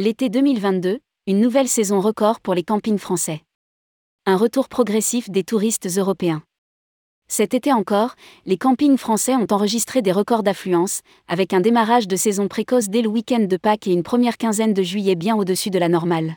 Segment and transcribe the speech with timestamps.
[0.00, 3.40] L'été 2022, une nouvelle saison record pour les campings français.
[4.26, 6.44] Un retour progressif des touristes européens.
[7.26, 8.14] Cet été encore,
[8.46, 13.02] les campings français ont enregistré des records d'affluence, avec un démarrage de saison précoce dès
[13.02, 16.36] le week-end de Pâques et une première quinzaine de juillet bien au-dessus de la normale.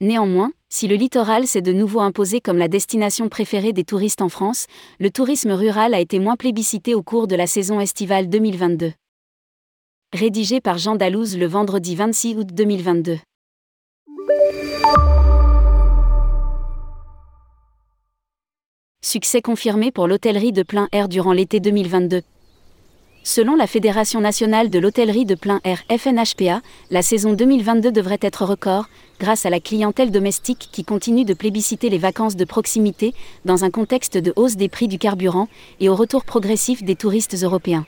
[0.00, 4.30] Néanmoins, si le littoral s'est de nouveau imposé comme la destination préférée des touristes en
[4.30, 4.64] France,
[4.98, 8.94] le tourisme rural a été moins plébiscité au cours de la saison estivale 2022.
[10.12, 13.18] Rédigé par Jean Dalouse le vendredi 26 août 2022.
[19.04, 22.22] Succès confirmé pour l'hôtellerie de plein air durant l'été 2022.
[23.22, 28.44] Selon la Fédération nationale de l'hôtellerie de plein air FNHPA, la saison 2022 devrait être
[28.44, 28.86] record,
[29.20, 33.14] grâce à la clientèle domestique qui continue de plébisciter les vacances de proximité,
[33.44, 35.46] dans un contexte de hausse des prix du carburant
[35.78, 37.86] et au retour progressif des touristes européens.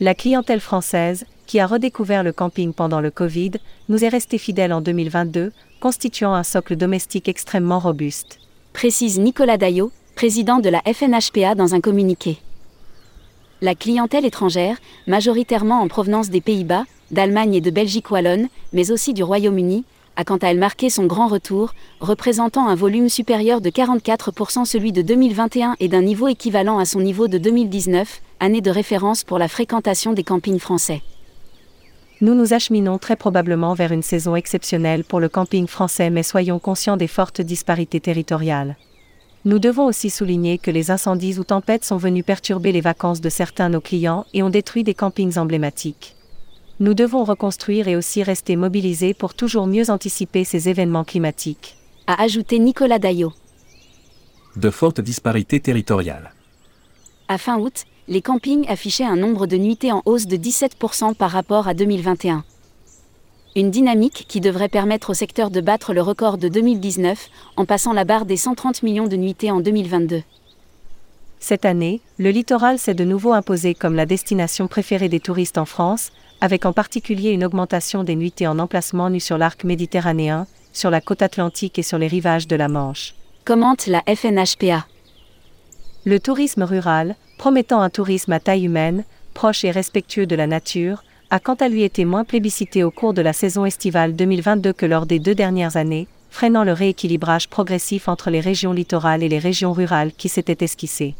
[0.00, 3.52] La clientèle française, qui a redécouvert le camping pendant le Covid,
[3.88, 8.40] nous est restée fidèle en 2022, constituant un socle domestique extrêmement robuste
[8.74, 12.38] précise Nicolas Daillot, président de la FNHPA dans un communiqué.
[13.62, 19.14] La clientèle étrangère, majoritairement en provenance des Pays-Bas, d'Allemagne et de Belgique wallonne, mais aussi
[19.14, 19.84] du Royaume-Uni,
[20.16, 24.92] a quant à elle marqué son grand retour, représentant un volume supérieur de 44% celui
[24.92, 29.38] de 2021 et d'un niveau équivalent à son niveau de 2019, année de référence pour
[29.38, 31.02] la fréquentation des campings français.
[32.20, 36.58] Nous nous acheminons très probablement vers une saison exceptionnelle pour le camping français mais soyons
[36.58, 38.76] conscients des fortes disparités territoriales.
[39.44, 43.28] Nous devons aussi souligner que les incendies ou tempêtes sont venus perturber les vacances de
[43.28, 46.16] certains de nos clients et ont détruit des campings emblématiques.
[46.80, 51.76] Nous devons reconstruire et aussi rester mobilisés pour toujours mieux anticiper ces événements climatiques.
[52.08, 53.32] A ajouté Nicolas Daillot.
[54.56, 56.32] De fortes disparités territoriales.
[57.28, 61.30] À fin août, les campings affichaient un nombre de nuitées en hausse de 17% par
[61.30, 62.44] rapport à 2021.
[63.54, 67.92] Une dynamique qui devrait permettre au secteur de battre le record de 2019 en passant
[67.92, 70.22] la barre des 130 millions de nuitées en 2022.
[71.46, 75.66] Cette année, le littoral s'est de nouveau imposé comme la destination préférée des touristes en
[75.66, 76.10] France,
[76.40, 81.02] avec en particulier une augmentation des nuitées en emplacement nu sur l'arc méditerranéen, sur la
[81.02, 83.14] côte atlantique et sur les rivages de la Manche.
[83.44, 84.86] Commente la FNHPA.
[86.06, 91.04] Le tourisme rural, promettant un tourisme à taille humaine, proche et respectueux de la nature,
[91.28, 94.86] a quant à lui été moins plébiscité au cours de la saison estivale 2022 que
[94.86, 99.38] lors des deux dernières années, freinant le rééquilibrage progressif entre les régions littorales et les
[99.38, 101.14] régions rurales qui s'était esquissé.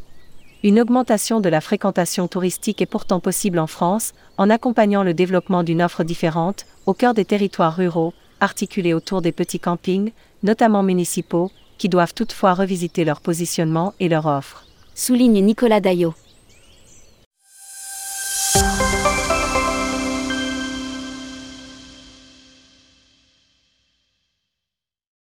[0.64, 5.62] Une augmentation de la fréquentation touristique est pourtant possible en France, en accompagnant le développement
[5.62, 11.50] d'une offre différente, au cœur des territoires ruraux, articulés autour des petits campings, notamment municipaux,
[11.76, 14.64] qui doivent toutefois revisiter leur positionnement et leur offre
[14.94, 16.14] souligne Nicolas Daillot.